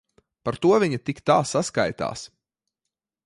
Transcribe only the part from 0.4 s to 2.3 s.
Par to viņa tik tā saskaitās.